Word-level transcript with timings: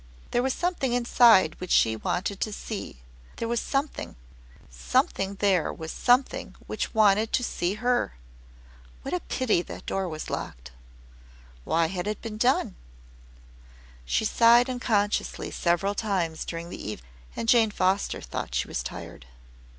There 0.31 0.41
was 0.41 0.55
something 0.55 0.93
inside 0.93 1.53
which 1.61 1.69
she 1.69 1.95
wanted 1.95 2.41
to 2.41 2.51
see 2.51 3.03
there 3.35 3.47
was 3.47 3.59
something 3.59 4.15
somehow 4.67 5.35
there 5.37 5.71
was 5.71 5.91
something 5.91 6.55
which 6.65 6.95
wanted 6.95 7.31
to 7.33 7.43
see 7.43 7.75
her. 7.75 8.15
What 9.03 9.13
a 9.13 9.19
pity 9.19 9.61
that 9.61 9.73
the 9.75 9.81
door 9.83 10.09
was 10.09 10.27
locked! 10.27 10.71
Why 11.65 11.85
had 11.85 12.07
it 12.07 12.19
been 12.19 12.37
done? 12.39 12.73
She 14.03 14.25
sighed 14.25 14.71
unconsciously 14.71 15.51
several 15.51 15.93
times 15.93 16.45
during 16.45 16.71
the 16.71 16.81
evening, 16.81 17.07
and 17.35 17.47
Jane 17.47 17.69
Foster 17.69 18.21
thought 18.21 18.55
she 18.55 18.67
was 18.67 18.81
tired. 18.81 19.27